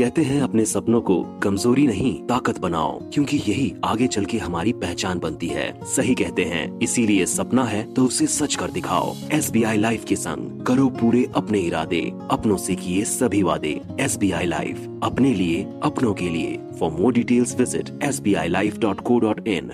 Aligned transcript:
कहते 0.00 0.22
हैं 0.22 0.40
अपने 0.42 0.64
सपनों 0.64 1.00
को 1.00 1.22
कमज़ोरी 1.42 1.86
नहीं, 1.86 2.12
ताकत 2.26 2.58
बनाओ, 2.58 2.92
क्योंकि 3.12 3.36
यही 3.36 3.72
आगे 3.84 4.06
चल 4.06 4.24
के 4.24 4.38
हमारी 4.38 4.72
पहचान 4.72 5.18
बनती 5.18 5.46
है। 5.46 5.66
सही 5.86 6.14
कहते 6.14 6.44
हैं, 6.44 6.62
इसीलिए 6.78 7.26
सपना 7.26 7.64
है 7.64 7.82
तो 7.94 8.04
उसे 8.04 8.26
सच 8.26 8.54
कर 8.54 8.70
दिखाओ। 8.70 9.14
एस 9.32 9.50
बी 9.50 9.62
आई 9.62 9.76
लाइफ 9.76 10.04
के 10.04 10.16
संग 10.16 10.64
करो 10.66 10.88
पूरे 11.00 11.26
अपने 11.36 11.58
इरादे, 11.58 12.00
अपनों 12.30 12.56
से 12.56 12.74
किए 12.74 13.04
सभी 13.04 13.42
वादे। 13.42 13.80
एस 14.00 14.16
बी 14.16 14.30
आई 14.32 14.46
लाइफ, 14.46 14.76
अपने 15.02 15.34
लिए, 15.34 15.62
अपनों 15.82 16.14
के 16.14 16.28
लिए। 16.28 16.58
For 16.80 16.90
more 16.90 17.12
details 17.12 17.54
visit 17.58 17.90
S 18.02 18.20
B 18.20 18.34
I 18.34 18.48
life 18.48 18.78
dot 18.78 19.00
co 19.00 19.18
dot 19.18 19.48
in 19.48 19.72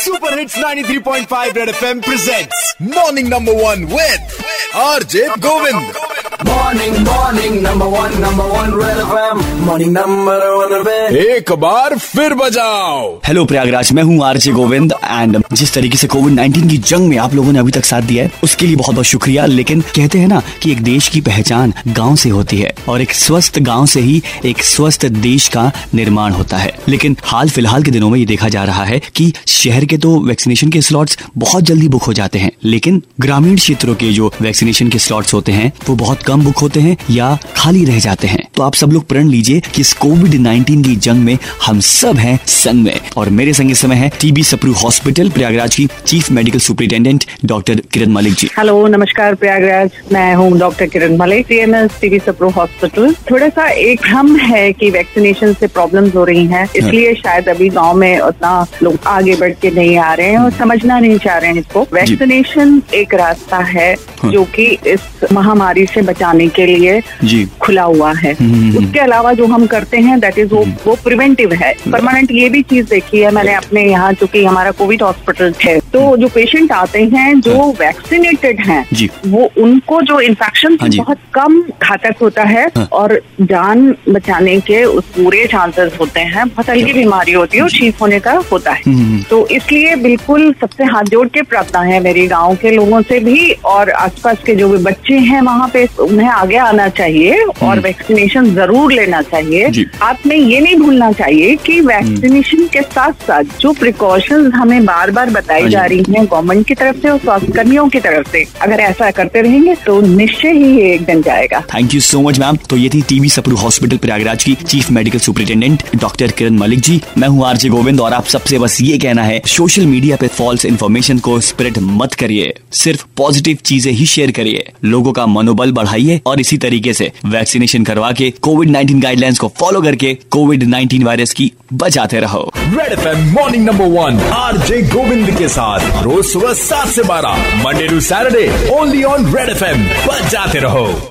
Super 0.00 0.30
Hits 0.32 0.54
93.5 0.56 1.58
Red 1.58 1.72
FM 1.74 2.00
presents 2.06 2.62
Morning 2.94 3.28
Number 3.34 3.58
One 3.58 3.84
with 3.96 4.40
RJ 4.84 5.28
Govind. 5.46 6.09
Morning, 6.40 6.94
morning, 7.04 7.62
number 7.62 7.86
one, 7.86 8.14
number 8.18 8.44
one, 8.50 8.70
Red 8.74 8.98
FM. 8.98 9.40
Morning, 9.64 9.90
number 9.92 10.36
one, 10.56 10.70
एक 11.14 11.52
बार 11.60 11.96
फिर 11.98 12.34
बजाओ। 12.34 13.20
Hello 13.26 13.44
Prayagraj 13.44 13.92
मैं 13.92 14.02
हूँ 14.02 14.24
RJ 14.24 14.52
Govind 14.52 14.92
and 15.04 15.36
जिस 15.52 15.72
तरीके 15.74 15.96
से 15.96 16.06
Covid 16.06 16.38
19 16.40 16.68
की 16.70 16.76
जंग 16.78 17.08
में 17.08 17.16
आप 17.18 17.34
लोगों 17.34 17.52
ने 17.52 17.58
अभी 17.58 17.72
तक 17.72 17.84
साथ 17.84 18.02
दिया 18.02 18.24
है 18.24 18.30
उसके 18.44 18.66
लिए 18.66 18.76
बहुत 18.76 18.94
बहुत 18.94 19.06
शुक्रिया। 19.06 19.46
लेकिन 19.46 19.80
कहते 19.80 20.18
हैं 20.18 20.28
ना 20.28 20.42
कि 20.62 20.72
एक 20.72 20.82
देश 20.82 21.08
की 21.08 21.20
पहचान 21.20 21.74
गाँव 21.88 22.16
से 22.16 22.28
होती 22.28 22.58
है 22.58 22.72
और 22.88 23.02
एक 23.02 23.12
स्वस्थ 23.14 23.58
गाँव 23.58 23.86
से 23.86 24.00
ही 24.00 24.22
एक 24.44 24.62
स्वस्थ 24.64 25.06
देश 25.06 25.48
का 25.48 25.70
निर्माण 25.94 26.32
होता 26.32 26.56
है। 26.56 26.72
लेकिन 26.88 27.16
हाल 27.24 27.50
फ़िलहाल 27.50 27.82
के 27.82 27.90
दिनों 27.90 28.10
में 28.10 28.18
ये 28.18 28.24
देखा 28.26 28.48
जा 28.48 28.64
रहा 28.64 28.84
है 28.84 29.00
कि 29.16 29.32
शहर 29.48 29.84
के 29.84 29.98
तो 29.98 30.18
वैक्सीनेशन 30.20 30.70
के 30.70 30.80
स्लॉट्स 30.80 31.18
बहुत 31.38 31.64
जल्दी 31.64 31.88
बुक 31.88 32.02
हो 32.02 32.12
जाते 32.12 32.38
हैं 32.38 32.52
लेकिन 32.64 33.02
ग्रामीण 33.20 33.56
क्षेत्रों 33.56 33.94
के 33.94 34.12
जो 34.12 34.32
वैक्सीनेशन 34.40 34.88
के 34.88 34.98
स्लॉट्स 34.98 35.34
होते 35.34 35.52
हैं 35.52 35.72
वो 35.88 35.96
बहुत 35.96 36.22
कम 36.30 36.44
बुक 36.44 36.58
होते 36.58 36.80
हैं 36.80 36.96
या 37.10 37.38
खाली 37.56 37.84
रह 37.84 37.98
जाते 37.98 38.26
हैं। 38.26 38.42
तो 38.56 38.62
आप 38.62 38.74
सब 38.74 38.90
लोग 38.92 39.06
प्रण 39.08 39.28
लीजिए 39.28 39.60
कि 39.74 39.80
इस 39.80 39.92
कोविड 39.92 40.34
19 40.34 40.82
की 40.84 40.94
जंग 40.96 41.24
में 41.24 41.38
हम 41.66 41.80
सब 41.80 42.16
हैं 42.16 42.38
संग 42.46 42.84
में। 42.84 43.00
और 43.16 43.28
मेरे 43.28 43.52
संग 43.52 43.70
इस 43.70 43.80
समय 43.80 43.94
है 43.94 44.10
टीबी 44.20 44.42
सप्रू 44.42 44.72
हॉस्पिटल 44.72 45.30
प्रयागराज 45.30 45.74
की 45.74 45.88
chief 46.06 46.30
medical 46.30 46.58
superintendent 46.58 47.24
doctor 47.44 47.80
Kiran 47.92 48.12
Malik 48.12 48.34
ji. 48.34 48.48
Hello 48.58 48.86
नमस्कार 48.86 49.34
प्रयागराज। 49.34 49.90
मैं 50.12 50.34
हूँ 50.34 50.58
doctor 50.58 50.86
Kiran 50.86 51.16
Malik 51.16 51.46
CMS 51.46 51.90
TB 52.00 52.18
Sapru 52.18 52.50
hospital 52.50 53.14
थोड़ा 53.30 53.48
सा 53.48 53.68
एक 53.68 54.00
भ्रम 54.00 54.36
है 54.36 54.72
कि 54.72 54.90
वैक्सीनेशन 54.90 55.52
से 55.52 55.66
प्रॉब्लम 55.66 56.08
हो 56.08 56.24
रही 56.24 56.46
है। 56.46 56.64
इसलिए 56.76 57.14
शायद 57.14 57.48
अभी 57.48 57.68
गाँव 57.68 57.96
में 57.96 58.18
उतना 58.20 58.66
लोग 58.82 58.98
आगे 59.06 59.36
बढ़ 59.36 59.52
के 59.52 59.70
नहीं 59.70 59.96
आ 59.96 60.14
रहे 60.14 60.30
हैं 60.30 60.38
और 60.38 60.50
समझना 60.52 61.00
नहीं 61.00 61.18
चाह 61.18 61.38
रहे 61.38 61.50
हैं 61.50 61.58
इसको। 61.58 61.86
वैक्सीनेशन 61.92 62.80
एक 62.94 63.14
रास्ता 63.14 63.58
है 63.58 63.94
हाँ। 64.22 64.32
जो 64.32 64.44
की 64.44 64.66
इस 64.86 65.00
महामारी 65.32 65.86
से 65.86 66.02
बचाने 66.20 66.46
के 66.48 66.66
लिए 66.66 67.00
जी। 67.24 67.44
खुला 67.60 67.82
हुआ 67.82 68.12
है। 68.14 68.32
हम्म। 68.40 68.78
उसके 68.78 68.98
अलावा 69.00 69.32
जो 69.32 69.46
हम 69.46 69.66
करते 69.66 69.96
हैं 69.98 70.18
दैट 70.20 70.38
इज़ 70.38 70.54
वो 70.54 70.64
वो 70.86 70.94
प्रिवेंटिव 71.04 71.52
है। 71.52 71.72
परमानेंट 71.92 72.30
ये 72.32 72.48
भी 72.48 72.62
चीज़ 72.62 72.88
देखी 72.88 73.18
है 73.18 73.30
मैंने 73.30 73.54
अपने 73.54 73.84
यहाँ 73.84 74.12
चूँकि 74.12 74.44
हमारा 74.44 74.70
कोविड 74.70 75.02
हॉस्पिटल 75.02 75.54
है। 75.64 75.78
तो 75.92 76.16
जो 76.16 76.28
पेशेंट 76.28 76.72
आते 76.72 77.02
हैं 77.14 77.40
जो 77.40 77.70
वैक्सीनेटेड 77.80 78.60
हैं 78.66 79.08
वो 79.26 79.48
उनको 79.58 80.00
जो 80.02 80.20
इन्फेक्शन 80.20 80.76
हाँ 80.80 80.88
बहुत 80.90 81.18
कम 81.34 81.60
घातक 81.82 82.16
होता 82.22 82.42
है 82.44 82.66
हाँ। 82.76 82.84
और 82.92 83.20
जान 83.42 83.94
बचाने 84.08 84.58
के 84.60 84.82
उस 84.84 85.04
पूरे 85.16 85.44
चांसेस 85.46 85.92
होते 86.00 86.20
हैं। 86.20 86.48
बहुत 86.48 86.70
हल्की 86.70 86.92
बीमारी 86.92 87.32
होती 87.32 87.56
है 87.56 87.62
और 87.62 87.70
ठीक 87.70 87.96
होने 88.00 88.20
का 88.20 88.32
होता 88.52 88.72
है। 88.72 88.82
हम्म। 88.86 89.22
तो 89.30 89.46
इसलिए 89.48 89.94
बिल्कुल 90.02 90.52
सबसे 90.60 90.84
हाथ 90.84 91.10
जोड़ 91.10 91.26
के 91.28 91.42
प्रार्थना 91.42 91.80
है 91.82 92.00
मेरे 92.00 92.26
गाँव 92.26 92.54
के 92.62 92.70
लोगों 92.70 93.02
से 93.02 93.18
भी 93.20 93.50
और 93.64 93.90
आसपास 93.90 94.38
के 94.46 94.54
जो 94.54 94.68
भी 94.68 94.78
बच्चे 94.84 95.18
हैं 95.30 95.40
वहाँ 95.42 95.68
पे 95.68 95.86
उन्हें 96.10 96.28
आगे 96.28 96.56
आना 96.58 96.88
चाहिए 96.90 97.42
और 97.62 97.80
वैक्सीनेशन 97.80 98.50
ज़रूर 98.54 98.92
लेना 98.92 99.20
चाहिए। 99.24 99.84
आपने 100.02 100.36
ये 100.36 100.60
नहीं 100.60 100.76
भूलना 100.76 101.10
चाहिए 101.12 101.54
कि 101.66 101.80
वैक्सीनेशन 101.82 102.66
के 102.72 102.82
साथ 102.82 103.26
साथ 103.26 103.58
जो 103.60 103.72
प्रिकॉशंस 103.80 104.52
हमें 104.54 104.84
बार 104.84 105.10
बार 105.10 105.30
बताई 105.30 105.62
हाँ 105.62 105.70
जा 105.70 105.84
रही 105.84 106.04
हैं 106.08 106.24
गवर्नमेंट 106.26 106.66
की 106.66 106.74
तरफ़ 106.74 106.96
से 107.02 107.08
और 107.10 107.18
स्वास्थ्य 107.20 107.52
कर्मियों 107.52 107.88
की 107.88 108.00
तरफ़ 108.00 108.30
से 108.30 108.44
अगर 108.62 108.80
ऐसा 108.80 109.10
करते 109.12 109.42
रहेंगे 109.42 109.74
तो 109.86 110.00
निश्चय 110.02 110.52
ही 110.52 110.76
ये 110.76 110.92
एक 110.94 111.04
दिन 111.04 111.22
जाएगा। 111.22 111.60
Thank 111.74 111.94
you 111.94 112.00
so 112.02 112.20
much 112.20 112.38
ma'am 112.40 112.56
तो 112.70 112.76
ये 112.76 112.88
थी 112.88 113.02
टीबी 113.08 113.28
सप्रू 113.30 113.56
हॉस्पिटल 113.56 113.96
प्रयागराज 113.98 114.44
की 114.44 114.54
chief 114.56 114.90
medical 114.90 115.18
superintendent 115.20 115.82
doctor 115.96 116.30
Kiran 116.38 116.58
Malik 116.58 116.80
ji. 116.80 117.00
मैं 117.18 117.28
हूँ 117.28 117.46
आरजे 117.46 117.68
गोविंद 117.68 118.00
और 118.00 118.12
आप 118.12 118.26
सबसे 118.28 118.58
बस 118.58 118.80
ये 118.82 118.98
कहना 118.98 119.22
है 119.22 119.40
सोशल 119.48 119.86
मीडिया 119.86 120.16
पे 120.16 120.28
फॉल्स 120.30 120.64
इन्फॉर्मेशन 120.66 121.18
को 121.18 121.38
स्प्रेड 121.42 121.78
मत 121.80 122.14
करिए। 122.14 122.52
सिर्फ़ 122.74 123.04
पॉजिटिव 123.16 123.58
चीज़ें 123.64 123.92
ही 123.92 124.06
शेयर 124.06 124.30
करिए। 124.30 124.64
लोगों 124.84 125.12
का 125.12 125.26
मनोबल 125.28 125.72
बढ़ाइए। 125.72 125.99
और 126.26 126.40
इसी 126.40 126.58
तरीके 126.58 126.94
से 126.94 127.12
वैक्सीनेशन 127.26 127.84
करवा 127.84 128.12
के 128.12 128.30
कोविड 128.30 128.70
19 128.70 129.02
गाइडलाइंस 129.02 129.38
को 129.38 129.48
फॉलो 129.48 129.82
करके 129.82 130.14
कोविड 130.30 130.64
19 130.64 131.04
वायरस 131.04 131.32
की 131.32 131.52
बचाते 131.72 132.20
रहो। 132.20 132.52
Red 132.56 132.92
FM 132.92 133.30
morning 133.32 133.66
number 133.66 133.84
one 133.84 134.20
R 134.20 134.56
J 134.56 134.82
Govind 134.82 135.38
के 135.38 135.48
साथ 135.48 136.02
रोज 136.02 136.24
सुबह 136.24 136.52
सात 136.52 136.88
से 136.88 137.02
बारह 137.02 137.64
Monday 137.64 137.88
to 137.88 138.00
Saturday 138.00 138.70
only 138.70 139.02
on 139.02 139.34
red 139.36 139.48
F 139.48 139.64
बचाते 140.08 140.58
रहो। 140.58 141.10